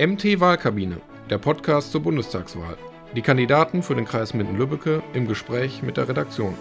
[0.00, 2.78] MT Wahlkabine, der Podcast zur Bundestagswahl.
[3.14, 6.54] Die Kandidaten für den Kreis Minden-Lübbecke im Gespräch mit der Redaktion.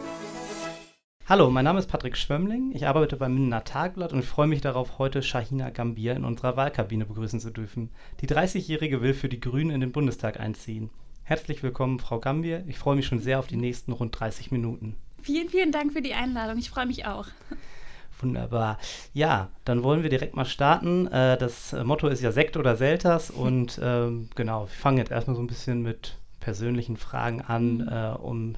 [1.25, 2.73] Hallo, mein Name ist Patrick Schwömmling.
[2.75, 6.57] Ich arbeite beim Mindener Tagblatt und ich freue mich darauf, heute Shahina Gambier in unserer
[6.57, 7.91] Wahlkabine begrüßen zu dürfen.
[8.19, 10.89] Die 30-Jährige will für die Grünen in den Bundestag einziehen.
[11.23, 12.65] Herzlich willkommen, Frau Gambier.
[12.67, 14.97] Ich freue mich schon sehr auf die nächsten rund 30 Minuten.
[15.21, 16.57] Vielen, vielen Dank für die Einladung.
[16.57, 17.27] Ich freue mich auch.
[18.21, 18.77] Wunderbar.
[19.13, 21.07] Ja, dann wollen wir direkt mal starten.
[21.07, 25.35] Äh, das Motto ist ja Sekt oder Selters und ähm, genau, wir fangen jetzt erstmal
[25.35, 27.87] so ein bisschen mit persönlichen Fragen an, mhm.
[27.89, 28.55] äh, um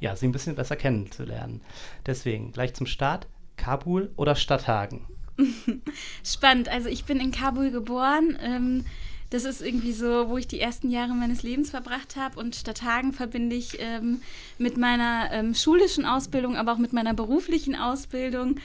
[0.00, 1.60] ja, sie ein bisschen besser kennenzulernen.
[2.06, 3.26] Deswegen gleich zum Start.
[3.56, 5.06] Kabul oder Stadthagen?
[6.24, 6.68] Spannend.
[6.68, 8.36] Also ich bin in Kabul geboren.
[8.42, 8.84] Ähm,
[9.30, 12.38] das ist irgendwie so, wo ich die ersten Jahre meines Lebens verbracht habe.
[12.38, 14.20] Und Stadthagen verbinde ich ähm,
[14.58, 18.56] mit meiner ähm, schulischen Ausbildung, aber auch mit meiner beruflichen Ausbildung.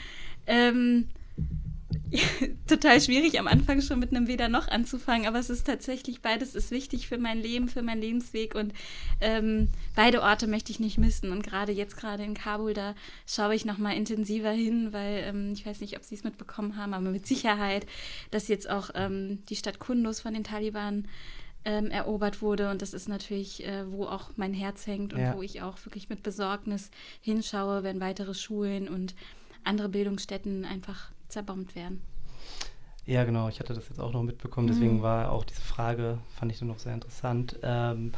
[0.49, 1.08] Ähm,
[2.67, 6.55] total schwierig am Anfang schon mit einem Weder noch anzufangen, aber es ist tatsächlich beides
[6.55, 8.73] ist wichtig für mein Leben, für meinen Lebensweg und
[9.22, 12.95] ähm, beide Orte möchte ich nicht missen und gerade jetzt gerade in Kabul da
[13.27, 16.77] schaue ich noch mal intensiver hin, weil ähm, ich weiß nicht, ob Sie es mitbekommen
[16.77, 17.86] haben, aber mit Sicherheit,
[18.31, 21.08] dass jetzt auch ähm, die Stadt Kunduz von den Taliban
[21.66, 22.72] ähm, erobert wurde.
[22.72, 25.36] Und das ist natürlich, äh, wo auch mein Herz hängt und ja.
[25.36, 26.89] wo ich auch wirklich mit Besorgnis
[27.22, 29.14] hinschaue, wenn weitere Schulen und
[29.70, 32.02] andere Bildungsstätten einfach zerbombt werden.
[33.06, 33.50] Ja, genau.
[33.50, 34.67] Ich hatte das jetzt auch noch mitbekommen.
[34.67, 35.02] Deswegen mhm.
[35.02, 37.58] war auch diese Frage, fand ich dann noch sehr interessant.
[37.64, 38.11] Ähm,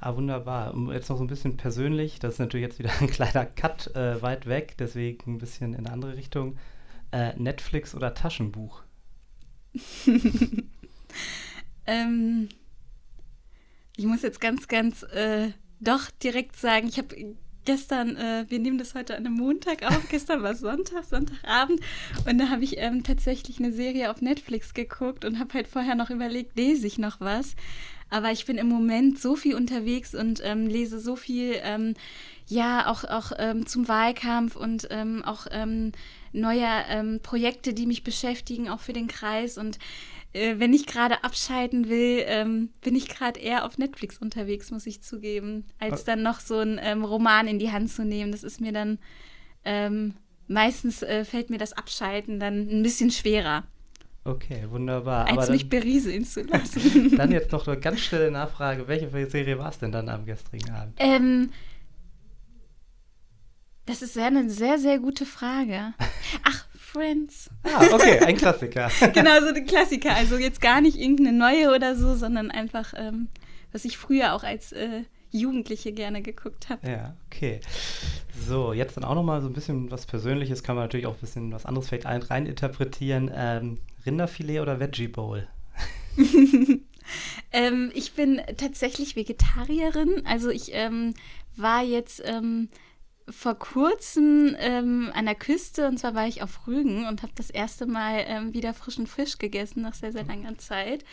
[0.00, 0.72] ah, wunderbar.
[0.72, 2.20] Und jetzt noch so ein bisschen persönlich.
[2.20, 4.76] Das ist natürlich jetzt wieder ein kleiner Cut äh, weit weg.
[4.78, 6.58] Deswegen ein bisschen in eine andere Richtung.
[7.10, 8.82] Äh, Netflix oder Taschenbuch?
[11.86, 12.48] ähm,
[13.96, 17.34] ich muss jetzt ganz, ganz äh, doch direkt sagen, ich habe
[17.66, 21.80] gestern, äh, wir nehmen das heute an einem Montag auf, gestern war Sonntag, Sonntagabend
[22.26, 25.94] und da habe ich ähm, tatsächlich eine Serie auf Netflix geguckt und habe halt vorher
[25.94, 27.54] noch überlegt, lese ich noch was.
[28.08, 31.94] Aber ich bin im Moment so viel unterwegs und ähm, lese so viel, ähm,
[32.46, 35.90] ja, auch, auch ähm, zum Wahlkampf und ähm, auch ähm,
[36.32, 36.84] neuer
[37.22, 39.78] Projekte, die mich beschäftigen, auch für den Kreis und
[40.58, 45.02] wenn ich gerade abschalten will, ähm, bin ich gerade eher auf Netflix unterwegs, muss ich
[45.02, 48.32] zugeben, als dann noch so einen ähm, Roman in die Hand zu nehmen.
[48.32, 48.98] Das ist mir dann
[49.64, 50.14] ähm,
[50.48, 53.64] meistens äh, fällt mir das Abschalten dann ein bisschen schwerer.
[54.24, 55.28] Okay, wunderbar.
[55.28, 57.14] Als mich berieseln zu lassen.
[57.16, 58.88] dann jetzt noch eine ganz schnelle Nachfrage.
[58.88, 60.94] Welche Serie war es denn dann am gestrigen Abend?
[60.98, 61.50] Ähm,
[63.86, 65.94] das ist sehr, eine sehr, sehr gute Frage.
[66.42, 67.50] Ach, Friends.
[67.62, 68.90] Ah, okay, ein Klassiker.
[69.12, 70.16] genau, so ein Klassiker.
[70.16, 73.28] Also jetzt gar nicht irgendeine neue oder so, sondern einfach, ähm,
[73.72, 76.88] was ich früher auch als äh, Jugendliche gerne geguckt habe.
[76.88, 77.60] Ja, okay.
[78.46, 81.20] So, jetzt dann auch nochmal so ein bisschen was Persönliches, kann man natürlich auch ein
[81.20, 83.30] bisschen was anderes vielleicht rein interpretieren.
[83.34, 85.46] Ähm, Rinderfilet oder Veggie Bowl?
[87.52, 90.22] ähm, ich bin tatsächlich Vegetarierin.
[90.24, 91.12] Also ich ähm,
[91.56, 92.68] war jetzt ähm,
[93.28, 97.50] vor kurzem ähm, an der Küste und zwar war ich auf Rügen und habe das
[97.50, 101.04] erste Mal ähm, wieder frischen Fisch gegessen nach sehr, sehr langer Zeit.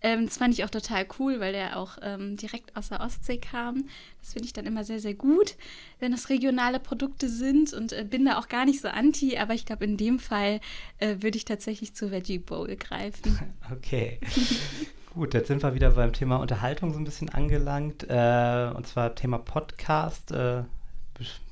[0.00, 3.36] Ähm, das fand ich auch total cool, weil der auch ähm, direkt aus der Ostsee
[3.36, 3.84] kam.
[4.22, 5.56] Das finde ich dann immer sehr, sehr gut,
[5.98, 9.52] wenn das regionale Produkte sind und äh, bin da auch gar nicht so anti, aber
[9.52, 10.60] ich glaube, in dem Fall
[10.98, 13.38] äh, würde ich tatsächlich zur Veggie Bowl greifen.
[13.70, 14.18] Okay.
[15.14, 18.04] Gut, jetzt sind wir wieder beim Thema Unterhaltung so ein bisschen angelangt.
[18.08, 20.32] Äh, und zwar Thema Podcast.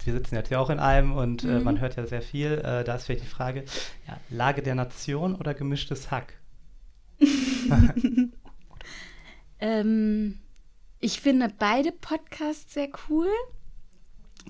[0.04, 1.50] Wir sitzen jetzt ja auch in einem und mhm.
[1.50, 1.80] äh, man mhm.
[1.80, 2.52] hört ja sehr viel.
[2.52, 3.64] Äh, da ist vielleicht die Frage,
[4.06, 6.34] ja, Lage der Nation oder gemischtes Hack?
[9.58, 10.38] ähm,
[11.00, 13.28] ich finde beide Podcasts sehr cool.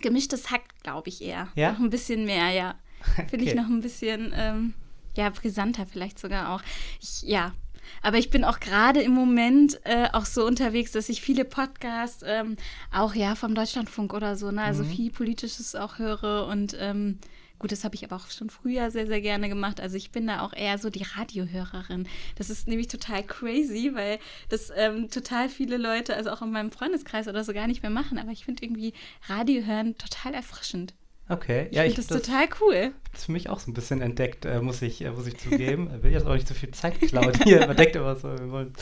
[0.01, 1.49] Gemischtes Hack, glaube ich eher.
[1.55, 1.73] Ja?
[1.73, 2.75] Noch ein bisschen mehr, ja.
[3.29, 3.49] Finde okay.
[3.49, 4.75] ich noch ein bisschen, ähm,
[5.17, 6.63] ja, brisanter vielleicht sogar auch.
[7.01, 7.55] Ich, ja,
[8.03, 12.23] aber ich bin auch gerade im Moment äh, auch so unterwegs, dass ich viele Podcasts
[12.27, 12.57] ähm,
[12.93, 14.91] auch ja vom Deutschlandfunk oder so, ne, also mhm.
[14.91, 17.19] viel Politisches auch höre und ähm,
[17.59, 19.81] Gut, das habe ich aber auch schon früher sehr, sehr gerne gemacht.
[19.81, 22.07] Also ich bin da auch eher so die Radiohörerin.
[22.37, 24.19] Das ist nämlich total crazy, weil
[24.51, 27.91] das ähm, total viele Leute, also auch in meinem Freundeskreis oder so gar nicht mehr
[27.91, 28.19] machen.
[28.19, 28.93] Aber ich finde irgendwie
[29.29, 30.93] Radio hören total erfrischend.
[31.29, 32.93] Okay, ja, ich finde das, das total cool.
[33.13, 35.91] Das für mich auch so ein bisschen entdeckt, äh, muss, ich, äh, muss ich zugeben.
[35.97, 37.67] Ich will jetzt auch nicht so viel Zeit klauen hier.
[37.67, 38.73] Man denkt immer so, wir wollen.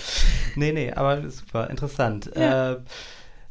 [0.54, 2.30] Nee, nee, aber super, interessant.
[2.36, 2.72] Ja.
[2.72, 2.80] Äh,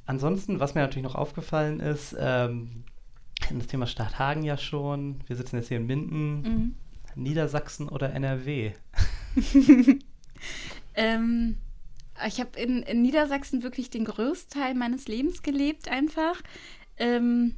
[0.05, 2.83] ansonsten, was mir natürlich noch aufgefallen ist, ähm,
[3.51, 5.19] das Thema Stadthagen ja schon.
[5.27, 6.41] Wir sitzen jetzt hier in Minden.
[6.41, 6.75] Mhm.
[7.15, 8.71] Niedersachsen oder NRW?
[10.95, 11.57] ähm,
[12.27, 16.41] ich habe in, in, Niedersachsen wirklich den größten Teil meines Lebens gelebt, einfach.
[16.97, 17.55] Ähm,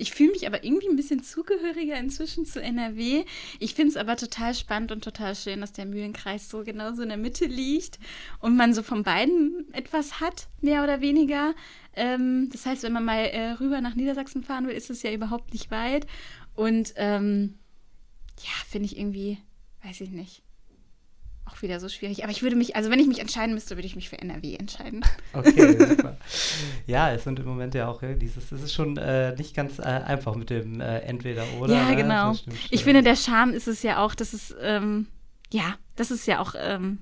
[0.00, 3.24] ich fühle mich aber irgendwie ein bisschen zugehöriger inzwischen zu NRW.
[3.58, 7.02] Ich finde es aber total spannend und total schön, dass der Mühlenkreis so genau so
[7.02, 7.98] in der Mitte liegt
[8.40, 11.54] und man so von beiden etwas hat, mehr oder weniger.
[11.94, 15.12] Ähm, das heißt, wenn man mal äh, rüber nach Niedersachsen fahren will, ist es ja
[15.12, 16.06] überhaupt nicht weit.
[16.54, 17.58] Und ähm,
[18.38, 19.38] ja, finde ich irgendwie,
[19.82, 20.45] weiß ich nicht
[21.46, 22.22] auch wieder so schwierig.
[22.22, 24.56] Aber ich würde mich, also wenn ich mich entscheiden müsste, würde ich mich für NRW
[24.56, 25.04] entscheiden.
[25.32, 26.16] Okay, super.
[26.86, 29.82] Ja, es sind im Moment ja auch dieses, es ist schon äh, nicht ganz äh,
[29.82, 31.74] einfach mit dem äh, Entweder-Oder.
[31.74, 31.96] Ja, ne?
[31.96, 32.34] genau.
[32.70, 35.06] Ich finde, der Charme ist es ja auch, dass es, ähm,
[35.52, 36.98] ja, das ist ja auch ähm,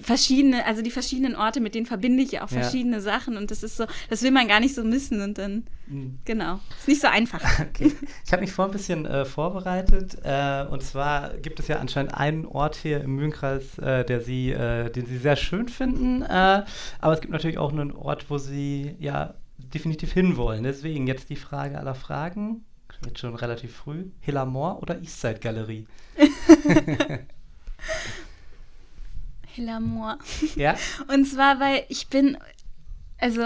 [0.00, 3.02] verschiedene, also die verschiedenen Orte, mit denen verbinde ich ja auch verschiedene ja.
[3.02, 6.18] Sachen und das ist so, das will man gar nicht so missen und dann, mhm.
[6.24, 7.40] genau, ist nicht so einfach.
[7.62, 7.92] Okay.
[8.24, 12.14] Ich habe mich vor ein bisschen äh, vorbereitet äh, und zwar gibt es ja anscheinend
[12.14, 16.64] einen Ort hier im Mühlenkreis, äh, der Sie, äh, den Sie sehr schön finden, äh,
[17.00, 20.64] aber es gibt natürlich auch einen Ort, wo Sie ja definitiv hinwollen.
[20.64, 22.64] Deswegen jetzt die Frage aller Fragen,
[23.06, 25.86] jetzt schon relativ früh, Hillamore oder Eastside Galerie?
[29.54, 30.18] Hillamour.
[30.56, 30.76] Ja.
[31.08, 32.36] Und zwar, weil ich bin,
[33.18, 33.42] also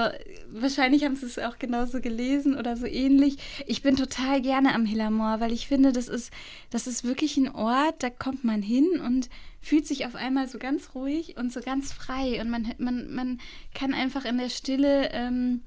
[0.50, 3.38] wahrscheinlich haben sie es auch genauso gelesen oder so ähnlich.
[3.66, 6.32] Ich bin total gerne am Hillamoor, weil ich finde, das ist,
[6.70, 9.28] das ist wirklich ein Ort, da kommt man hin und
[9.60, 12.40] fühlt sich auf einmal so ganz ruhig und so ganz frei.
[12.40, 13.40] Und man, man, man
[13.74, 15.62] kann einfach in der Stille ähm,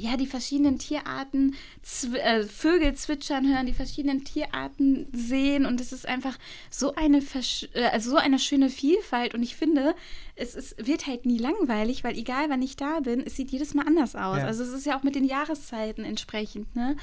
[0.00, 5.92] ja, die verschiedenen Tierarten, zw äh, Vögel zwitschern hören, die verschiedenen Tierarten sehen und es
[5.92, 6.38] ist einfach
[6.70, 9.94] so eine, Versch äh, also so eine schöne Vielfalt und ich finde,
[10.36, 13.74] es ist, wird halt nie langweilig, weil egal wann ich da bin, es sieht jedes
[13.74, 14.38] Mal anders aus.
[14.38, 14.46] Ja.
[14.46, 16.96] Also es ist ja auch mit den Jahreszeiten entsprechend, ne?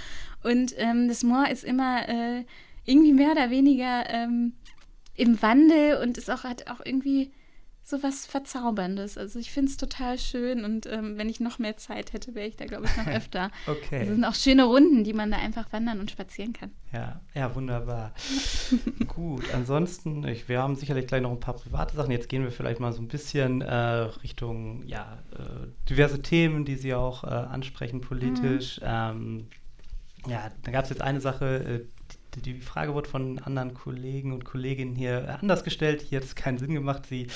[0.43, 2.45] Und ähm, das Moor ist immer äh,
[2.85, 4.53] irgendwie mehr oder weniger ähm,
[5.15, 7.31] im Wandel und ist auch, hat auch irgendwie
[7.87, 9.17] so was Verzauberndes.
[9.17, 12.45] Also ich finde es total schön und ähm, wenn ich noch mehr Zeit hätte, wäre
[12.45, 13.49] ich da, glaube ich, noch öfter.
[13.65, 13.99] okay.
[13.99, 16.71] Das sind auch schöne Runden, die man da einfach wandern und spazieren kann.
[16.91, 18.11] Ja, ja, wunderbar.
[19.07, 22.11] Gut, ansonsten, ich, wir haben sicherlich gleich noch ein paar private Sachen.
[22.11, 26.75] Jetzt gehen wir vielleicht mal so ein bisschen äh, Richtung, ja, äh, diverse Themen, die
[26.75, 28.81] Sie auch äh, ansprechen politisch.
[28.81, 28.85] Mhm.
[28.85, 29.47] Ähm,
[30.27, 31.96] ja, da gab es jetzt eine Sache, äh,
[32.45, 36.01] die Frage wurde von anderen Kollegen und Kolleginnen hier anders gestellt.
[36.01, 37.27] Hier hat es keinen Sinn gemacht, sie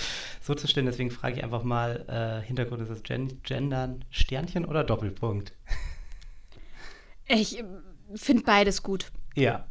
[0.41, 0.85] so zu stellen.
[0.85, 5.53] Deswegen frage ich einfach mal: äh, Hintergrund ist es Gen Gendern, Sternchen oder Doppelpunkt?
[7.27, 7.63] Ich äh,
[8.15, 9.11] finde beides gut.
[9.35, 9.65] Ja.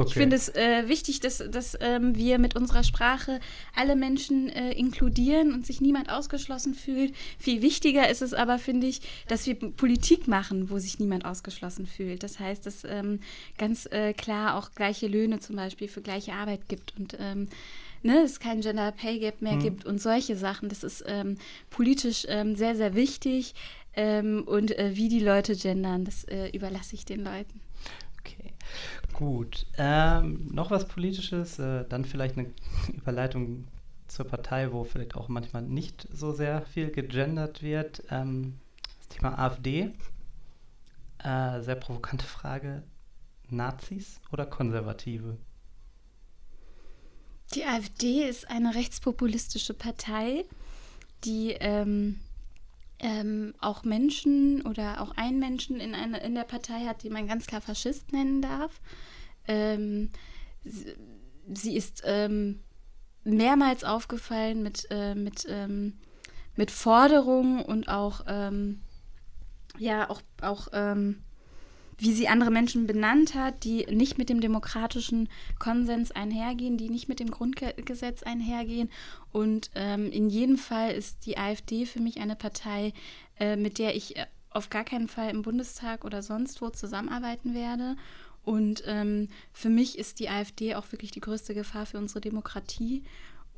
[0.00, 0.08] Okay.
[0.08, 3.38] Ich finde es äh, wichtig, dass, dass ähm, wir mit unserer Sprache
[3.74, 7.14] alle Menschen äh, inkludieren und sich niemand ausgeschlossen fühlt.
[7.38, 11.86] Viel wichtiger ist es aber, finde ich, dass wir Politik machen, wo sich niemand ausgeschlossen
[11.86, 12.22] fühlt.
[12.22, 13.20] Das heißt, dass ähm,
[13.58, 17.48] ganz äh, klar auch gleiche Löhne zum Beispiel für gleiche Arbeit gibt und ähm,
[18.02, 19.62] ne, es kein Gender Pay Gap mehr mhm.
[19.62, 20.70] gibt und solche Sachen.
[20.70, 21.36] Das ist ähm,
[21.68, 23.54] politisch ähm, sehr, sehr wichtig.
[23.94, 27.60] Ähm, und äh, wie die Leute gendern, das äh, überlasse ich den Leuten.
[29.20, 29.66] Gut.
[29.76, 32.54] Ähm, noch was Politisches, äh, dann vielleicht eine
[32.94, 33.66] Überleitung
[34.08, 38.02] zur Partei, wo vielleicht auch manchmal nicht so sehr viel gegendert wird.
[38.08, 38.58] Ähm,
[38.98, 39.92] das Thema AfD.
[41.18, 42.82] Äh, sehr provokante Frage.
[43.50, 45.36] Nazis oder Konservative?
[47.54, 50.46] Die AfD ist eine rechtspopulistische Partei,
[51.24, 52.20] die ähm,
[53.00, 57.26] ähm, auch Menschen oder auch einen Menschen in, eine, in der Partei hat, die man
[57.26, 58.80] ganz klar Faschist nennen darf.
[59.48, 60.10] Ähm,
[60.62, 60.94] sie,
[61.52, 62.60] sie, ist ähm,
[63.24, 65.98] mehrmals aufgefallen mit, äh, mit, ähm,
[66.56, 68.82] mit Forderungen und auch, ähm,
[69.78, 71.22] ja, auch, auch ähm,
[72.00, 75.28] wie sie andere Menschen benannt hat, die nicht mit dem demokratischen
[75.58, 78.90] Konsens einhergehen, die nicht mit dem Grundgesetz einhergehen.
[79.32, 82.94] Und ähm, in jedem Fall ist die AfD für mich eine Partei,
[83.38, 87.54] äh, mit der ich äh, auf gar keinen Fall im Bundestag oder sonst wo zusammenarbeiten
[87.54, 87.96] werde.
[88.44, 93.02] Und ähm, für mich ist die AfD auch wirklich die größte Gefahr für unsere Demokratie.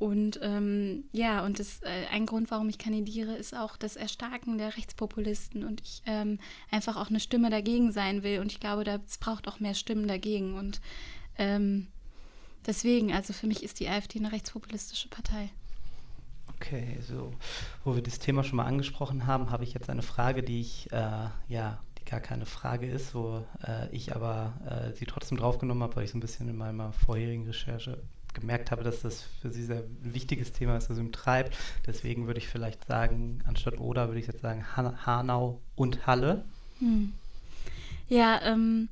[0.03, 4.57] Und ähm, ja, und das, äh, ein Grund, warum ich kandidiere, ist auch das Erstarken
[4.57, 8.41] der Rechtspopulisten und ich ähm, einfach auch eine Stimme dagegen sein will.
[8.41, 10.55] Und ich glaube, es braucht auch mehr Stimmen dagegen.
[10.55, 10.81] Und
[11.37, 11.87] ähm,
[12.65, 15.51] deswegen, also für mich ist die AfD eine rechtspopulistische Partei.
[16.57, 17.33] Okay, so,
[17.85, 20.91] wo wir das Thema schon mal angesprochen haben, habe ich jetzt eine Frage, die ich,
[20.91, 25.81] äh, ja, die gar keine Frage ist, wo äh, ich aber äh, sie trotzdem draufgenommen
[25.81, 28.03] habe, weil ich so ein bisschen in meiner vorherigen Recherche
[28.33, 31.57] gemerkt habe, dass das für sie sehr wichtiges Thema ist, das sie treibt.
[31.85, 36.43] Deswegen würde ich vielleicht sagen, anstatt Oder würde ich jetzt sagen Han Hanau und Halle.
[36.79, 37.13] Hm.
[38.09, 38.89] Ja, ähm,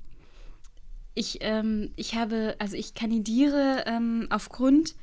[1.13, 4.95] ich, ähm, ich habe, also ich kandidiere ähm, aufgrund,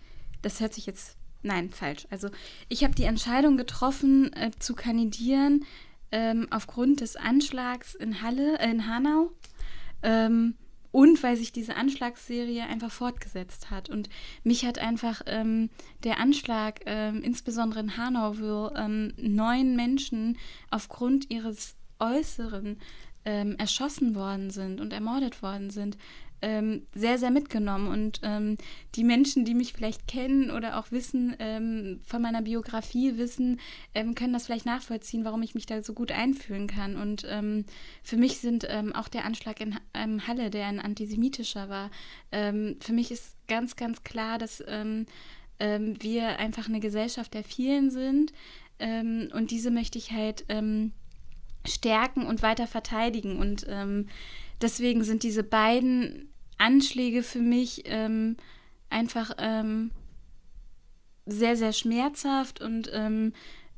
[0.42, 2.06] das hört sich jetzt, nein, falsch.
[2.10, 2.28] Also
[2.68, 5.64] ich habe die Entscheidung getroffen, äh, zu kandidieren,
[6.10, 9.30] ähm, aufgrund des Anschlags in Halle, äh, in Hanau.
[10.90, 13.90] Und weil sich diese Anschlagsserie einfach fortgesetzt hat.
[13.90, 14.08] Und
[14.42, 15.68] mich hat einfach ähm,
[16.02, 20.38] der Anschlag, ähm, insbesondere in Hanau, wo ähm, neun Menschen
[20.70, 22.78] aufgrund ihres Äußeren
[23.24, 25.98] ähm, erschossen worden sind und ermordet worden sind,
[26.40, 27.88] ähm, sehr, sehr mitgenommen.
[27.88, 28.56] Und ähm,
[28.94, 33.60] die Menschen, die mich vielleicht kennen oder auch wissen, ähm, von meiner Biografie wissen,
[33.94, 36.96] ähm, können das vielleicht nachvollziehen, warum ich mich da so gut einfühlen kann.
[36.96, 37.64] Und ähm,
[38.02, 41.90] für mich sind ähm, auch der Anschlag in Halle, der ein antisemitischer war,
[42.30, 44.62] für mich ist ganz, ganz klar, dass
[45.58, 48.32] wir einfach eine Gesellschaft der vielen sind.
[48.78, 50.44] und diese möchte ich halt
[51.66, 53.38] stärken und weiter verteidigen.
[53.38, 53.66] Und
[54.60, 58.36] deswegen sind diese beiden Anschläge für mich ähm,
[58.90, 59.90] einfach ähm,
[61.26, 63.32] sehr, sehr schmerzhaft und ähm,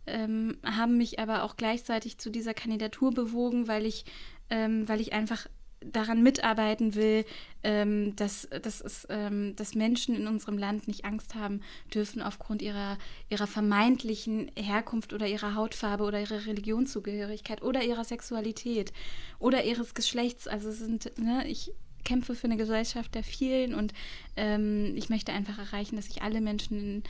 [0.06, 4.04] ähm haben mich aber auch gleichzeitig zu dieser Kandidatur bewogen, weil ich,
[4.48, 5.46] ähm, weil ich einfach
[5.80, 7.24] daran mitarbeiten will,
[7.62, 12.60] ähm, dass, dass, es, ähm, dass Menschen in unserem Land nicht Angst haben dürfen aufgrund
[12.60, 12.98] ihrer,
[13.30, 18.92] ihrer vermeintlichen Herkunft oder ihrer Hautfarbe oder ihrer Religionszugehörigkeit oder ihrer Sexualität
[19.38, 20.46] oder ihres Geschlechts.
[20.46, 21.72] Also sind, ne, ich
[22.04, 23.92] kämpfe für eine Gesellschaft der vielen und
[24.36, 27.02] ähm, ich möchte einfach erreichen, dass sich alle Menschen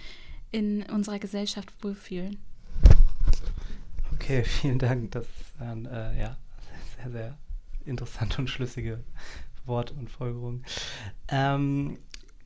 [0.52, 2.38] in, in unserer Gesellschaft wohlfühlen.
[4.14, 5.10] Okay, vielen Dank.
[5.10, 6.36] Das ist ein äh, ja,
[6.96, 7.38] sehr, sehr
[7.84, 9.02] interessante und schlüssige
[9.64, 10.62] Wort und Folgerung.
[11.28, 11.98] Ähm,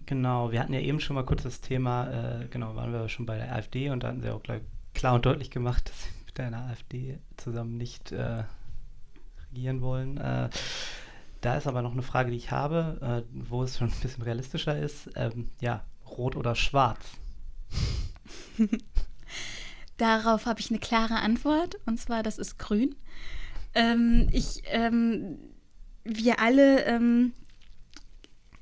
[0.07, 3.27] genau, wir hatten ja eben schon mal kurz das Thema, äh, genau, waren wir schon
[3.27, 4.63] bei der AfD und da hatten sie auch gleich
[4.95, 8.45] klar und deutlich gemacht, dass sie mit einer AfD zusammen nicht äh,
[9.51, 10.19] regieren wollen.
[10.19, 10.51] Äh,
[11.41, 14.23] da ist aber noch eine Frage, die ich habe, äh, wo es schon ein bisschen
[14.23, 15.11] realistischer ist.
[15.15, 17.05] Ähm, ja, rot oder schwarz?
[19.97, 22.97] Darauf habe ich eine klare Antwort, und zwar, das ist grün.
[23.75, 25.39] Ähm, ich, ähm,
[26.05, 27.33] wir alle, ähm,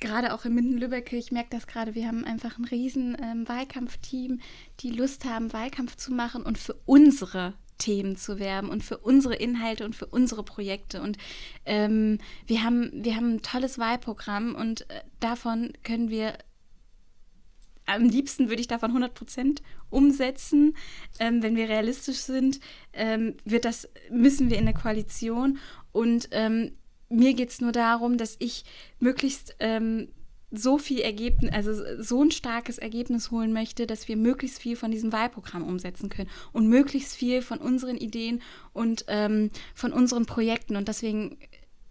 [0.00, 4.40] gerade auch in Minden-Lübbecke, ich merke das gerade, wir haben einfach ein riesen ähm, Wahlkampfteam,
[4.80, 9.34] die Lust haben, Wahlkampf zu machen und für unsere Themen zu werben und für unsere
[9.34, 11.02] Inhalte und für unsere Projekte.
[11.02, 11.18] Und
[11.64, 16.38] ähm, wir, haben, wir haben ein tolles Wahlprogramm und äh, davon können wir
[17.86, 20.76] am liebsten würde ich davon 100 Prozent umsetzen.
[21.18, 22.60] Ähm, wenn wir realistisch sind,
[22.92, 25.58] ähm, wird das, müssen wir in der Koalition.
[25.92, 26.72] Und ähm,
[27.08, 28.64] mir geht es nur darum, dass ich
[28.98, 30.08] möglichst ähm,
[30.52, 31.72] so viel Ergebnis, also
[32.02, 36.28] so ein starkes Ergebnis holen möchte, dass wir möglichst viel von diesem Wahlprogramm umsetzen können
[36.52, 38.42] und möglichst viel von unseren Ideen
[38.74, 40.76] und ähm, von unseren Projekten.
[40.76, 41.38] Und deswegen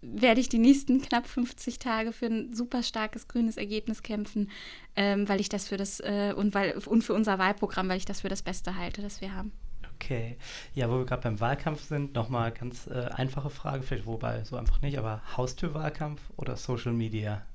[0.02, 4.50] werde ich die nächsten knapp 50 Tage für ein super starkes grünes Ergebnis kämpfen,
[4.96, 8.04] ähm, weil ich das für das äh, und weil und für unser Wahlprogramm, weil ich
[8.04, 9.52] das für das Beste halte, das wir haben.
[9.94, 10.36] Okay,
[10.74, 14.56] ja, wo wir gerade beim Wahlkampf sind, nochmal ganz äh, einfache Frage, vielleicht wobei so
[14.56, 17.46] einfach nicht, aber Haustürwahlkampf oder Social Media?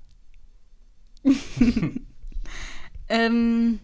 [3.10, 3.80] ähm,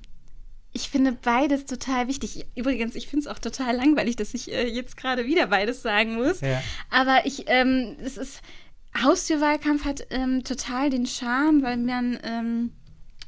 [0.83, 2.45] ich finde beides total wichtig.
[2.55, 6.15] Übrigens, ich finde es auch total langweilig, dass ich äh, jetzt gerade wieder beides sagen
[6.15, 6.41] muss.
[6.41, 6.61] Ja.
[6.89, 8.41] Aber ich, ähm, es ist,
[9.01, 12.71] Haustürwahlkampf hat ähm, total den Charme, weil man ähm,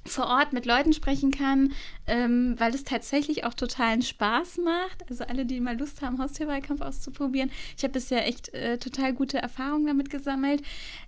[0.06, 1.74] vor Ort mit Leuten sprechen kann,
[2.06, 5.10] ähm, weil es tatsächlich auch totalen Spaß macht.
[5.10, 7.52] Also alle, die mal Lust haben, Haustierwahlkampf auszuprobieren.
[7.76, 10.62] Ich habe bisher echt äh, total gute Erfahrungen damit gesammelt.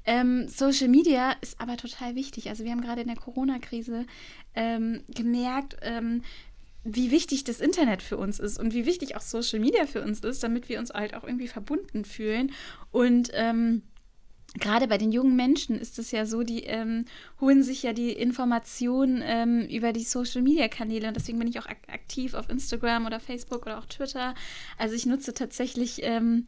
[0.05, 2.49] Ähm, Social Media ist aber total wichtig.
[2.49, 4.05] Also wir haben gerade in der Corona-Krise
[4.55, 6.23] ähm, gemerkt, ähm,
[6.83, 10.21] wie wichtig das Internet für uns ist und wie wichtig auch Social Media für uns
[10.21, 12.51] ist, damit wir uns halt auch irgendwie verbunden fühlen.
[12.91, 13.83] Und ähm,
[14.57, 17.05] gerade bei den jungen Menschen ist es ja so, die ähm,
[17.41, 21.77] holen sich ja die Informationen ähm, über die Social-Media-Kanäle und deswegen bin ich auch ak
[21.87, 24.35] aktiv auf Instagram oder Facebook oder auch Twitter.
[24.77, 26.45] Also ich nutze tatsächlich ähm,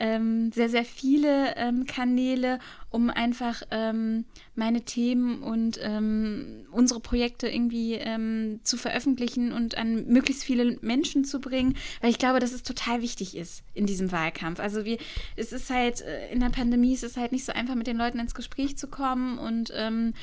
[0.00, 4.24] ähm, sehr, sehr viele ähm, Kanäle, um einfach ähm,
[4.56, 11.24] meine Themen und ähm, unsere Projekte irgendwie ähm, zu veröffentlichen und an möglichst viele Menschen
[11.24, 14.58] zu bringen, weil ich glaube, dass es total wichtig ist in diesem Wahlkampf.
[14.58, 14.98] Also wir,
[15.36, 17.98] es ist halt, äh, in der Pandemie ist es halt nicht so einfach, mit den
[17.98, 20.14] Leuten ins Gespräch zu kommen und ähm,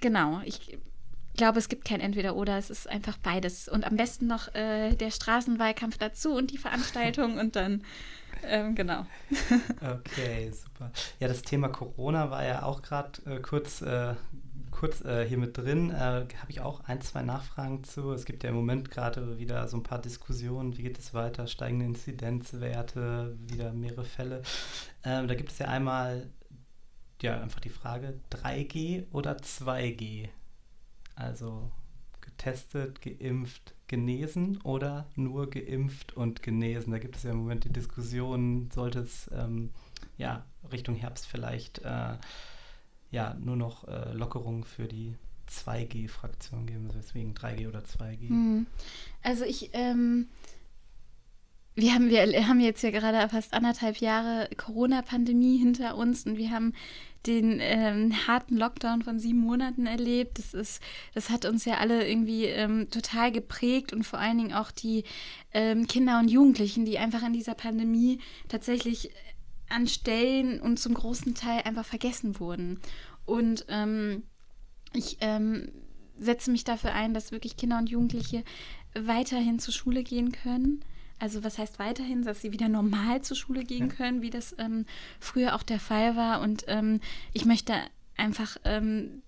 [0.00, 0.42] genau,
[1.32, 3.68] ich glaube, es gibt kein Entweder-Oder, es ist einfach beides.
[3.68, 7.82] Und am besten noch äh, der Straßenwahlkampf dazu und die Veranstaltung und dann
[8.42, 9.06] ähm, genau.
[9.80, 10.90] okay, super.
[11.18, 14.14] Ja, das Thema Corona war ja auch gerade äh, kurz, äh,
[14.70, 15.90] kurz äh, hier mit drin.
[15.90, 18.12] Äh, Habe ich auch ein, zwei Nachfragen zu.
[18.12, 20.76] Es gibt ja im Moment gerade wieder so ein paar Diskussionen.
[20.76, 21.46] Wie geht es weiter?
[21.46, 24.42] Steigende Inzidenzwerte, wieder mehrere Fälle.
[25.04, 26.30] Ähm, da gibt es ja einmal
[27.22, 30.28] ja, einfach die Frage 3G oder 2G.
[31.20, 31.70] Also
[32.20, 36.92] getestet, geimpft, genesen oder nur geimpft und genesen?
[36.92, 39.70] Da gibt es ja im Moment die Diskussion, sollte es ähm,
[40.16, 42.16] ja, Richtung Herbst vielleicht äh,
[43.10, 45.16] ja, nur noch äh, Lockerungen für die
[45.48, 48.28] 2G-Fraktion geben, deswegen 3G oder 2G.
[48.28, 48.66] Hm.
[49.22, 50.28] Also ich, ähm,
[51.74, 56.50] wir haben, wir haben jetzt ja gerade fast anderthalb Jahre Corona-Pandemie hinter uns und wir
[56.50, 56.72] haben
[57.26, 60.38] den ähm, harten Lockdown von sieben Monaten erlebt.
[60.38, 60.82] Das ist,
[61.14, 65.04] das hat uns ja alle irgendwie ähm, total geprägt und vor allen Dingen auch die
[65.52, 69.10] ähm, Kinder und Jugendlichen, die einfach in dieser Pandemie tatsächlich
[69.68, 72.80] an Stellen und zum großen Teil einfach vergessen wurden.
[73.24, 74.24] Und ähm,
[74.92, 75.70] ich ähm,
[76.18, 78.44] setze mich dafür ein, dass wirklich Kinder und Jugendliche
[78.94, 80.84] weiterhin zur Schule gehen können.
[81.20, 84.86] Also was heißt weiterhin, dass sie wieder normal zur Schule gehen können, wie das ähm,
[85.20, 86.40] früher auch der Fall war.
[86.40, 87.00] Und ähm,
[87.32, 87.74] ich möchte
[88.16, 89.22] einfach ähm,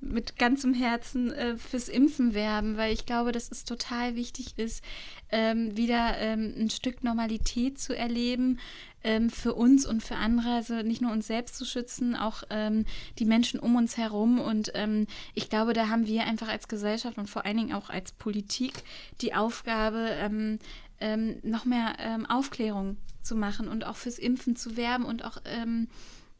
[0.00, 4.82] mit ganzem Herzen äh, fürs Impfen werben, weil ich glaube, dass es total wichtig ist,
[5.30, 8.58] ähm, wieder ähm, ein Stück Normalität zu erleben,
[9.02, 12.84] ähm, für uns und für andere, also nicht nur uns selbst zu schützen, auch ähm,
[13.18, 14.40] die Menschen um uns herum.
[14.40, 17.90] Und ähm, ich glaube, da haben wir einfach als Gesellschaft und vor allen Dingen auch
[17.90, 18.82] als Politik
[19.20, 20.58] die Aufgabe, ähm,
[21.00, 25.36] ähm, noch mehr ähm, Aufklärung zu machen und auch fürs Impfen zu werben und auch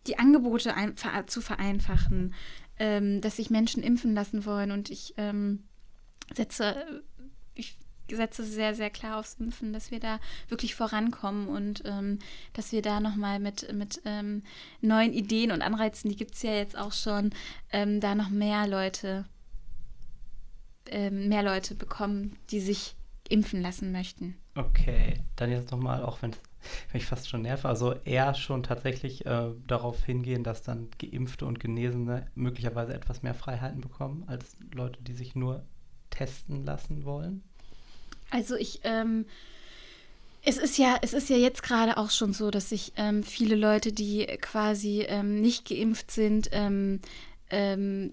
[0.06, 0.94] die Angebote ein,
[1.26, 2.34] zu vereinfachen,
[2.78, 4.70] dass sich Menschen impfen lassen wollen.
[4.70, 5.14] Und ich
[6.32, 7.02] setze,
[7.54, 7.76] ich
[8.16, 12.18] setze sehr, sehr klar aufs Impfen, dass wir da wirklich vorankommen und ähm,
[12.52, 14.42] dass wir da nochmal mit, mit ähm,
[14.80, 17.30] neuen Ideen und Anreizen, die gibt es ja jetzt auch schon,
[17.72, 19.26] ähm, da noch mehr Leute,
[20.86, 22.96] ähm, mehr Leute bekommen, die sich
[23.30, 24.36] impfen lassen möchten.
[24.54, 26.32] Okay, dann jetzt nochmal, auch wenn
[26.92, 31.60] ich fast schon nerve, also eher schon tatsächlich äh, darauf hingehen, dass dann Geimpfte und
[31.60, 35.64] Genesene möglicherweise etwas mehr Freiheiten bekommen als Leute, die sich nur
[36.10, 37.42] testen lassen wollen?
[38.30, 39.26] Also ich, ähm,
[40.42, 43.56] es ist ja, es ist ja jetzt gerade auch schon so, dass sich ähm, viele
[43.56, 47.00] Leute, die quasi ähm, nicht geimpft sind, ähm,
[47.50, 48.10] ähm,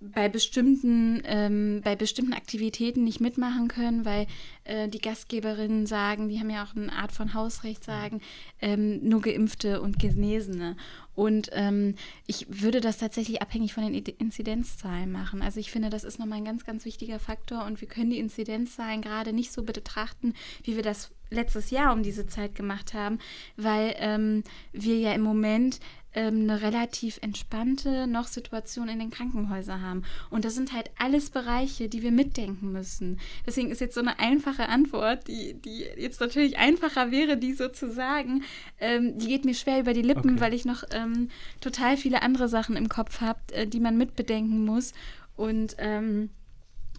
[0.00, 4.26] bei bestimmten, ähm, bei bestimmten Aktivitäten nicht mitmachen können, weil
[4.64, 8.20] äh, die Gastgeberinnen sagen, die haben ja auch eine Art von Hausrecht, sagen,
[8.60, 10.76] ähm, nur Geimpfte und Genesene.
[11.14, 11.96] Und ähm,
[12.28, 15.42] ich würde das tatsächlich abhängig von den Inzidenzzahlen machen.
[15.42, 18.20] Also ich finde, das ist nochmal ein ganz, ganz wichtiger Faktor und wir können die
[18.20, 23.18] Inzidenzzahlen gerade nicht so betrachten, wie wir das letztes Jahr um diese Zeit gemacht haben,
[23.56, 25.80] weil ähm, wir ja im Moment
[26.18, 30.02] ähm, eine relativ entspannte noch Situation in den Krankenhäusern haben.
[30.30, 33.20] Und das sind halt alles Bereiche, die wir mitdenken müssen.
[33.46, 37.68] Deswegen ist jetzt so eine einfache Antwort, die, die jetzt natürlich einfacher wäre, die so
[37.68, 38.42] zu sagen,
[38.80, 40.40] ähm, die geht mir schwer über die Lippen, okay.
[40.40, 41.28] weil ich noch ähm,
[41.60, 44.94] total viele andere Sachen im Kopf habe, äh, die man mitbedenken muss.
[45.36, 46.30] Und ähm,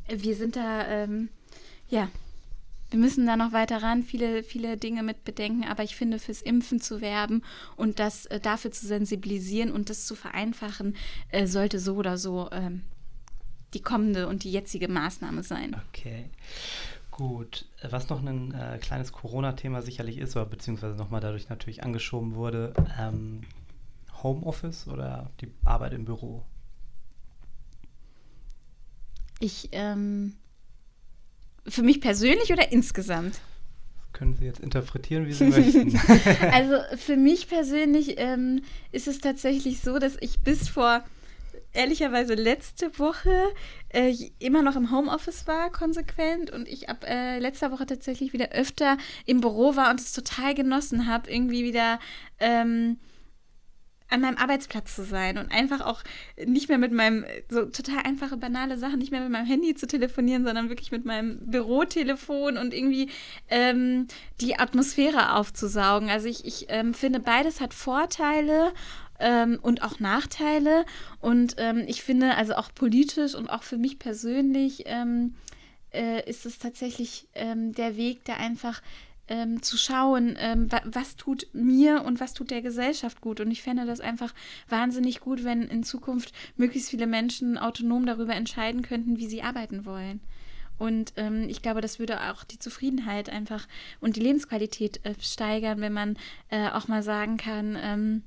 [0.07, 1.27] wir sind da, ähm,
[1.89, 2.07] ja,
[2.89, 6.41] wir müssen da noch weiter ran, viele, viele Dinge mit bedenken, aber ich finde, fürs
[6.41, 7.43] Impfen zu werben
[7.75, 10.95] und das äh, dafür zu sensibilisieren und das zu vereinfachen,
[11.29, 12.81] äh, sollte so oder so ähm,
[13.73, 15.75] die kommende und die jetzige Maßnahme sein.
[15.89, 16.29] Okay.
[17.11, 22.33] Gut, was noch ein äh, kleines Corona-Thema sicherlich ist, oder beziehungsweise nochmal dadurch natürlich angeschoben
[22.35, 23.41] wurde, ähm,
[24.23, 26.43] Homeoffice oder die Arbeit im Büro?
[29.39, 30.33] Ich ähm,
[31.67, 33.39] für mich persönlich oder insgesamt?
[34.19, 35.97] können Sie jetzt interpretieren, wie Sie möchten.
[36.51, 41.05] also für mich persönlich ähm, ist es tatsächlich so, dass ich bis vor
[41.71, 43.31] ehrlicherweise letzte Woche
[43.89, 48.49] äh, immer noch im Homeoffice war, konsequent, und ich ab äh, letzter Woche tatsächlich wieder
[48.49, 51.99] öfter im Büro war und es total genossen habe, irgendwie wieder
[52.39, 52.97] ähm,
[54.09, 56.03] an meinem Arbeitsplatz zu sein und einfach auch
[56.43, 59.87] nicht mehr mit meinem, so total einfache, banale Sachen, nicht mehr mit meinem Handy zu
[59.87, 63.09] telefonieren, sondern wirklich mit meinem Bürotelefon und irgendwie
[63.49, 64.07] ähm,
[64.41, 66.09] die Atmosphäre aufzusaugen.
[66.09, 68.73] Also ich, ich ähm, finde, beides hat Vorteile
[69.19, 70.85] ähm, und auch Nachteile.
[71.21, 75.35] Und ähm, ich finde, also auch politisch und auch für mich persönlich ähm,
[75.93, 78.81] äh, ist es tatsächlich ähm, der Weg, der einfach
[79.29, 83.39] ähm, zu schauen, ähm, wa was tut mir und was tut der Gesellschaft gut.
[83.39, 84.33] Und ich fände das einfach
[84.67, 89.85] wahnsinnig gut, wenn in Zukunft möglichst viele Menschen autonom darüber entscheiden könnten, wie sie arbeiten
[89.85, 90.19] wollen.
[90.77, 93.67] Und ähm, ich glaube, das würde auch die Zufriedenheit einfach
[93.99, 96.17] und die Lebensqualität äh, steigern, wenn man
[96.49, 98.23] äh, auch mal sagen kann, ähm,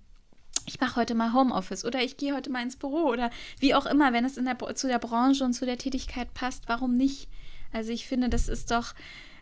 [0.66, 3.86] ich mache heute mal Homeoffice oder ich gehe heute mal ins Büro oder wie auch
[3.86, 7.28] immer, wenn es in der, zu der Branche und zu der Tätigkeit passt, warum nicht?
[7.72, 8.94] Also ich finde, das ist doch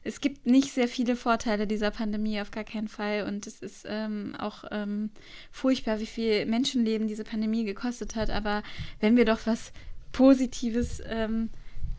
[0.03, 3.25] es gibt nicht sehr viele Vorteile dieser Pandemie, auf gar keinen Fall.
[3.27, 5.11] Und es ist ähm, auch ähm,
[5.51, 8.31] furchtbar, wie viel Menschenleben diese Pandemie gekostet hat.
[8.31, 8.63] Aber
[9.01, 9.73] wenn wir doch was
[10.13, 11.51] Positives ähm,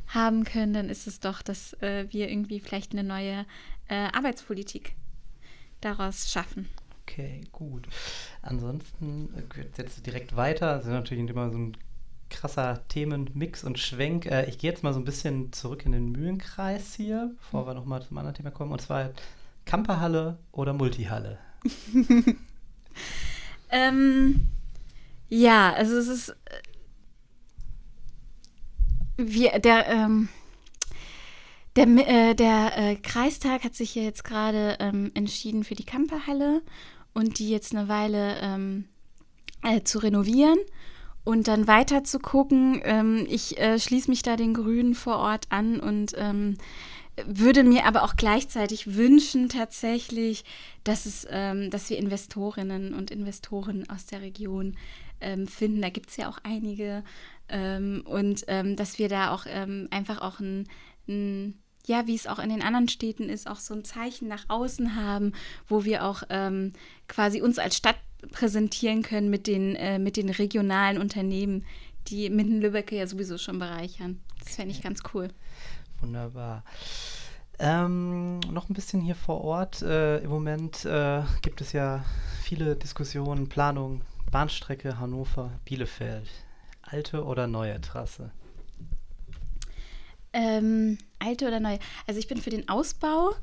[0.07, 3.45] haben können, dann ist es doch, dass äh, wir irgendwie vielleicht eine neue
[3.87, 4.93] äh, Arbeitspolitik
[5.79, 6.69] daraus schaffen.
[7.03, 7.87] Okay, gut.
[8.41, 9.29] Ansonsten
[9.71, 10.77] es jetzt direkt weiter.
[10.77, 11.77] Das ist natürlich immer so ein
[12.31, 14.25] krasser Themenmix und Schwenk.
[14.25, 17.75] Äh, ich gehe jetzt mal so ein bisschen zurück in den Mühlenkreis hier, bevor wir
[17.75, 18.71] nochmal zum anderen Thema kommen.
[18.71, 19.11] Und zwar
[19.65, 21.37] Camperhalle oder Multihalle?
[23.69, 24.47] ähm,
[25.29, 26.29] ja, also es ist.
[26.29, 26.35] Äh,
[29.17, 30.29] wir, der, ähm,
[31.75, 36.63] der, äh, der äh, Kreistag hat sich ja jetzt gerade ähm, entschieden für die Camperhalle
[37.13, 38.85] und die jetzt eine Weile ähm,
[39.61, 40.57] äh, zu renovieren
[41.23, 42.81] und dann weiter zu gucken.
[42.83, 46.57] Ähm, ich äh, schließe mich da den Grünen vor Ort an und ähm,
[47.25, 50.43] würde mir aber auch gleichzeitig wünschen tatsächlich,
[50.83, 54.77] dass es, ähm, dass wir Investorinnen und Investoren aus der Region
[55.19, 55.81] ähm, finden.
[55.81, 57.03] Da gibt es ja auch einige
[57.49, 60.67] ähm, und ähm, dass wir da auch ähm, einfach auch ein,
[61.07, 64.45] ein ja, wie es auch in den anderen Städten ist, auch so ein Zeichen nach
[64.49, 65.33] außen haben,
[65.67, 66.73] wo wir auch ähm,
[67.07, 67.97] quasi uns als Stadt
[68.31, 71.65] präsentieren können mit den, äh, mit den regionalen Unternehmen,
[72.07, 74.19] die Minden-Lübbecke ja sowieso schon bereichern.
[74.43, 75.29] Das fände ich ganz cool.
[75.99, 76.63] Wunderbar.
[77.59, 79.83] Ähm, noch ein bisschen hier vor Ort.
[79.83, 82.03] Äh, Im Moment äh, gibt es ja
[82.41, 86.27] viele Diskussionen, Planung, Bahnstrecke Hannover-Bielefeld.
[86.81, 88.31] Alte oder neue Trasse?
[90.33, 91.77] Ähm, alte oder neue?
[92.07, 93.35] Also ich bin für den Ausbau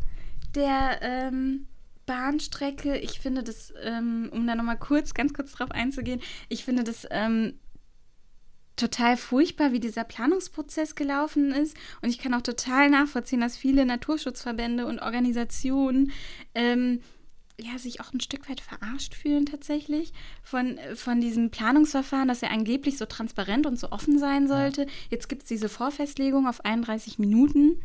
[0.55, 1.67] der ähm,
[2.09, 2.97] Bahnstrecke.
[2.97, 7.07] Ich finde das, ähm, um da nochmal kurz, ganz kurz drauf einzugehen, ich finde das
[7.11, 7.55] ähm,
[8.77, 11.77] total furchtbar, wie dieser Planungsprozess gelaufen ist.
[12.01, 16.12] Und ich kann auch total nachvollziehen, dass viele Naturschutzverbände und Organisationen
[16.55, 17.01] ähm,
[17.61, 22.53] ja, sich auch ein Stück weit verarscht fühlen tatsächlich von, von diesem Planungsverfahren, dass er
[22.53, 24.83] angeblich so transparent und so offen sein sollte.
[24.83, 24.88] Ja.
[25.11, 27.81] Jetzt gibt es diese Vorfestlegung auf 31 Minuten.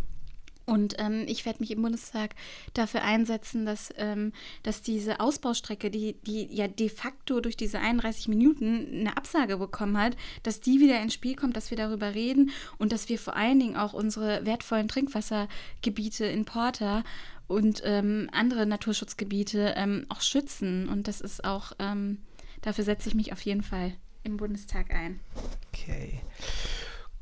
[0.65, 2.35] Und ähm, ich werde mich im Bundestag
[2.73, 4.31] dafür einsetzen, dass, ähm,
[4.63, 9.97] dass diese Ausbaustrecke, die, die ja de facto durch diese 31 Minuten eine Absage bekommen
[9.97, 13.35] hat, dass die wieder ins Spiel kommt, dass wir darüber reden und dass wir vor
[13.35, 17.03] allen Dingen auch unsere wertvollen Trinkwassergebiete in Porta
[17.47, 20.87] und ähm, andere Naturschutzgebiete ähm, auch schützen.
[20.87, 22.19] Und das ist auch, ähm,
[22.61, 25.19] dafür setze ich mich auf jeden Fall im Bundestag ein.
[25.73, 26.21] Okay.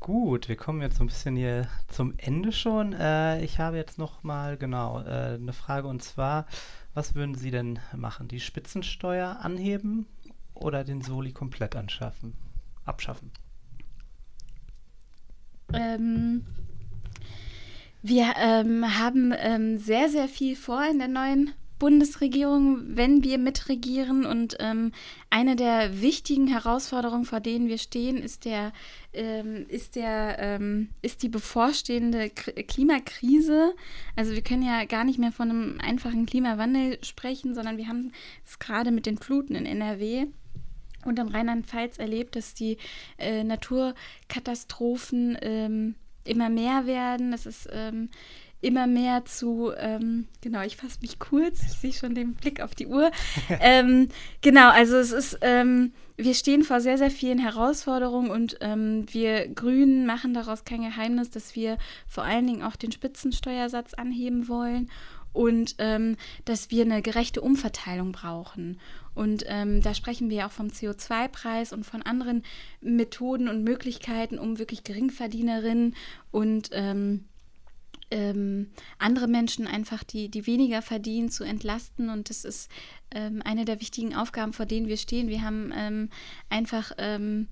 [0.02, 2.92] Gut, wir kommen jetzt so ein bisschen hier zum Ende schon.
[2.92, 6.46] Äh, ich habe jetzt noch mal genau äh, eine Frage und zwar,
[6.92, 8.26] was würden Sie denn machen?
[8.26, 10.06] Die Spitzensteuer anheben
[10.54, 12.34] oder den Soli komplett anschaffen,
[12.84, 13.30] abschaffen?
[15.72, 16.46] Ähm,
[18.02, 24.24] wir ähm, haben ähm, sehr, sehr viel vor in der neuen Bundesregierung, wenn wir mitregieren.
[24.24, 24.92] Und ähm,
[25.30, 28.72] eine der wichtigen Herausforderungen, vor denen wir stehen, ist, der,
[29.12, 33.74] ähm, ist, der, ähm, ist die bevorstehende K Klimakrise.
[34.14, 38.12] Also wir können ja gar nicht mehr von einem einfachen Klimawandel sprechen, sondern wir haben
[38.46, 40.26] es gerade mit den Fluten in NRW
[41.04, 42.76] und in Rheinland-Pfalz erlebt, dass die
[43.18, 47.32] äh, Naturkatastrophen ähm, immer mehr werden.
[47.32, 48.08] Es ist ähm,
[48.62, 52.74] immer mehr zu, ähm, genau, ich fasse mich kurz, ich sehe schon den Blick auf
[52.74, 53.10] die Uhr.
[53.60, 54.08] ähm,
[54.40, 59.48] genau, also es ist, ähm, wir stehen vor sehr, sehr vielen Herausforderungen und ähm, wir
[59.48, 64.88] Grünen machen daraus kein Geheimnis, dass wir vor allen Dingen auch den Spitzensteuersatz anheben wollen
[65.32, 68.78] und ähm, dass wir eine gerechte Umverteilung brauchen.
[69.14, 72.44] Und ähm, da sprechen wir auch vom CO2-Preis und von anderen
[72.80, 75.94] Methoden und Möglichkeiten, um wirklich Geringverdienerinnen
[76.30, 77.24] und ähm,
[78.12, 82.10] ähm, andere Menschen einfach, die, die weniger verdienen, zu entlasten.
[82.10, 82.70] Und das ist
[83.10, 85.28] ähm, eine der wichtigen Aufgaben, vor denen wir stehen.
[85.28, 86.10] Wir haben ähm,
[86.50, 87.48] einfach ähm,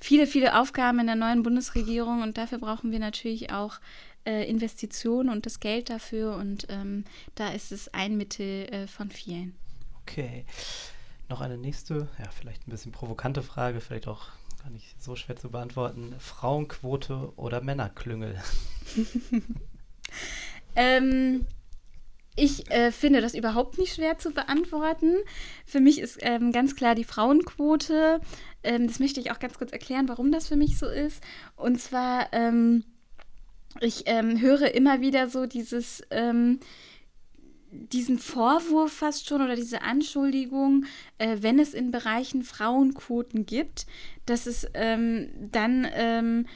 [0.00, 3.80] viele, viele Aufgaben in der neuen Bundesregierung und dafür brauchen wir natürlich auch
[4.26, 6.36] äh, Investitionen und das Geld dafür.
[6.36, 7.04] Und ähm,
[7.36, 9.54] da ist es ein Mittel äh, von vielen.
[10.02, 10.44] Okay.
[11.28, 14.26] Noch eine nächste, ja, vielleicht ein bisschen provokante Frage, vielleicht auch
[14.62, 16.14] gar nicht so schwer zu beantworten.
[16.18, 18.40] Frauenquote oder Männerklüngel?
[20.76, 21.46] Ähm,
[22.34, 25.16] ich äh, finde das überhaupt nicht schwer zu beantworten.
[25.66, 28.20] Für mich ist ähm, ganz klar die Frauenquote.
[28.62, 31.22] Ähm, das möchte ich auch ganz kurz erklären, warum das für mich so ist.
[31.56, 32.84] Und zwar, ähm,
[33.80, 36.60] ich ähm, höre immer wieder so dieses, ähm,
[37.70, 40.86] diesen Vorwurf fast schon oder diese Anschuldigung,
[41.18, 43.86] äh, wenn es in Bereichen Frauenquoten gibt,
[44.24, 46.46] dass es ähm, dann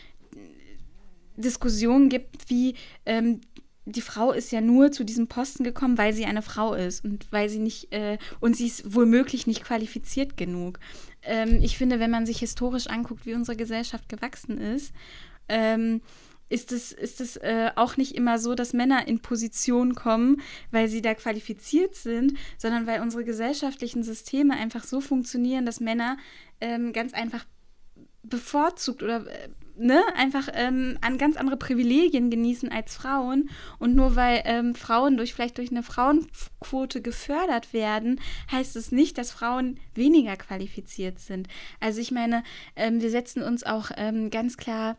[1.36, 3.40] Diskussionen gibt, wie ähm,
[3.86, 7.26] die Frau ist ja nur zu diesem Posten gekommen, weil sie eine Frau ist und
[7.30, 10.80] weil sie nicht äh, und sie ist womöglich nicht qualifiziert genug.
[11.22, 14.92] Ähm, ich finde, wenn man sich historisch anguckt, wie unsere Gesellschaft gewachsen ist,
[15.48, 16.00] ähm,
[16.48, 20.88] ist es, ist es äh, auch nicht immer so, dass Männer in Position kommen, weil
[20.88, 26.18] sie da qualifiziert sind, sondern weil unsere gesellschaftlichen Systeme einfach so funktionieren, dass Männer
[26.60, 27.44] ähm, ganz einfach
[28.22, 33.50] bevorzugt oder äh, ne, einfach ähm, an ganz andere Privilegien genießen als Frauen.
[33.78, 39.18] Und nur weil ähm, Frauen durch vielleicht durch eine Frauenquote gefördert werden, heißt es nicht,
[39.18, 41.48] dass Frauen weniger qualifiziert sind.
[41.80, 42.42] Also ich meine,
[42.74, 44.96] ähm, wir setzen uns auch ähm, ganz klar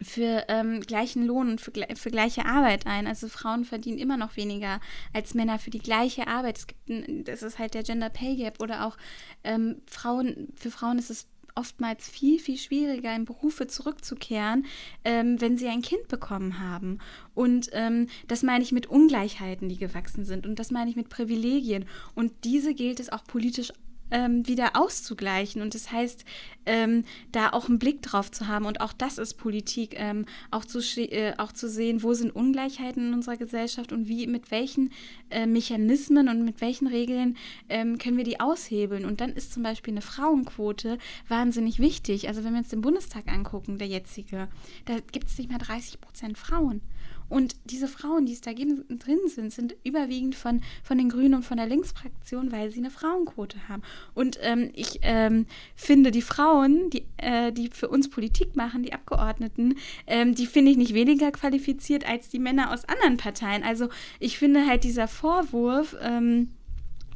[0.00, 3.06] für ähm, gleichen Lohn und für, für gleiche Arbeit ein.
[3.06, 4.80] Also Frauen verdienen immer noch weniger
[5.12, 6.58] als Männer für die gleiche Arbeit.
[6.58, 8.96] Es gibt ein, das ist halt der Gender Pay Gap oder auch
[9.44, 11.26] ähm, Frauen, für Frauen ist es
[11.58, 14.64] oftmals viel, viel schwieriger, in Berufe zurückzukehren,
[15.04, 16.98] ähm, wenn sie ein Kind bekommen haben.
[17.34, 20.46] Und ähm, das meine ich mit Ungleichheiten, die gewachsen sind.
[20.46, 21.84] Und das meine ich mit Privilegien.
[22.14, 23.72] Und diese gilt es auch politisch
[24.10, 25.62] ähm, wieder auszugleichen.
[25.62, 26.24] Und das heißt,
[26.66, 28.66] ähm, da auch einen Blick drauf zu haben.
[28.66, 33.08] Und auch das ist Politik, ähm, auch, zu, äh, auch zu sehen, wo sind Ungleichheiten
[33.08, 34.92] in unserer Gesellschaft und wie, mit welchen
[35.30, 37.36] äh, Mechanismen und mit welchen Regeln
[37.68, 39.04] ähm, können wir die aushebeln.
[39.04, 42.28] Und dann ist zum Beispiel eine Frauenquote wahnsinnig wichtig.
[42.28, 44.48] Also wenn wir uns den Bundestag angucken, der jetzige,
[44.84, 46.82] da gibt es nicht mal 30 Prozent Frauen.
[47.28, 51.42] Und diese Frauen, die es da drin sind, sind überwiegend von, von den Grünen und
[51.42, 53.82] von der Linksfraktion, weil sie eine Frauenquote haben.
[54.14, 58.92] Und ähm, ich ähm, finde, die Frauen, die, äh, die für uns Politik machen, die
[58.92, 63.62] Abgeordneten, ähm, die finde ich nicht weniger qualifiziert als die Männer aus anderen Parteien.
[63.62, 66.50] Also ich finde halt dieser Vorwurf, ähm,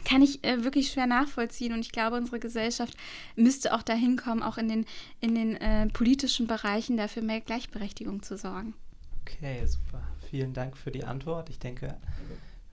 [0.05, 2.97] kann ich äh, wirklich schwer nachvollziehen und ich glaube, unsere Gesellschaft
[3.37, 4.85] müsste auch dahin kommen, auch in den,
[5.21, 8.75] in den äh, politischen Bereichen dafür mehr Gleichberechtigung zu sorgen.
[9.23, 10.03] Okay, super.
[10.31, 11.51] Vielen Dank für die Antwort.
[11.51, 11.97] Ich denke,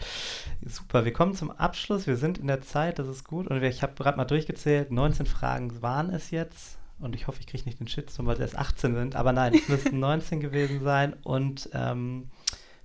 [0.65, 2.07] Super, wir kommen zum Abschluss.
[2.07, 3.47] Wir sind in der Zeit, das ist gut.
[3.47, 7.47] Und ich habe gerade mal durchgezählt, 19 Fragen waren es jetzt und ich hoffe, ich
[7.47, 10.83] kriege nicht den Shitstorm, weil sie erst 18 sind, aber nein, es müssten 19 gewesen
[10.83, 11.13] sein.
[11.23, 12.29] Und ähm,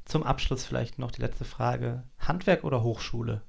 [0.05, 3.43] zum Abschluss vielleicht noch die letzte Frage: Handwerk oder Hochschule?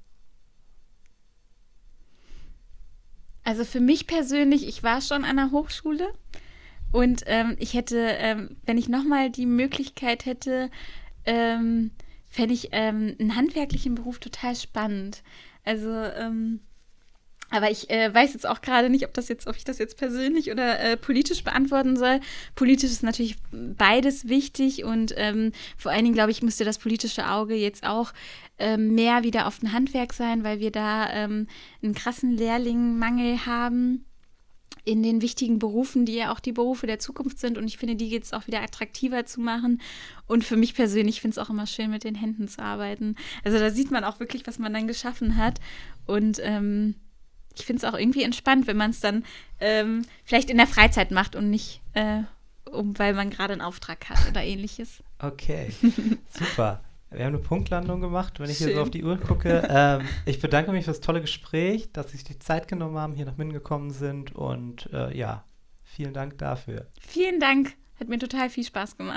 [3.42, 6.12] Also für mich persönlich, ich war schon an der Hochschule
[6.92, 10.70] und ähm, ich hätte, ähm, wenn ich nochmal die Möglichkeit hätte,
[11.24, 11.90] ähm,
[12.28, 15.22] fände ich ähm, einen handwerklichen Beruf total spannend.
[15.64, 16.60] Also ähm,
[17.50, 19.96] aber ich äh, weiß jetzt auch gerade nicht, ob das jetzt, ob ich das jetzt
[19.96, 22.20] persönlich oder äh, politisch beantworten soll.
[22.54, 27.28] Politisch ist natürlich beides wichtig und ähm, vor allen Dingen, glaube ich, müsste das politische
[27.28, 28.12] Auge jetzt auch
[28.58, 31.48] ähm, mehr wieder auf den Handwerk sein, weil wir da ähm,
[31.82, 34.04] einen krassen Lehrlingmangel haben
[34.84, 37.58] in den wichtigen Berufen, die ja auch die Berufe der Zukunft sind.
[37.58, 39.80] Und ich finde, die geht es auch wieder attraktiver zu machen.
[40.26, 43.16] Und für mich persönlich finde es auch immer schön, mit den Händen zu arbeiten.
[43.44, 45.60] Also da sieht man auch wirklich, was man dann geschaffen hat.
[46.06, 46.94] Und ähm,
[47.54, 49.24] ich finde es auch irgendwie entspannt, wenn man es dann
[49.60, 52.22] ähm, vielleicht in der Freizeit macht und nicht, äh,
[52.70, 55.02] um, weil man gerade einen Auftrag hat oder ähnliches.
[55.18, 55.72] Okay,
[56.30, 56.82] super.
[57.10, 58.68] Wir haben eine Punktlandung gemacht, wenn ich Schön.
[58.68, 59.66] hier so auf die Uhr gucke.
[59.68, 63.14] ähm, ich bedanke mich für das tolle Gespräch, dass Sie sich die Zeit genommen haben,
[63.14, 65.44] hier nach Minden gekommen sind und äh, ja,
[65.82, 66.86] vielen Dank dafür.
[67.00, 69.16] Vielen Dank, hat mir total viel Spaß gemacht.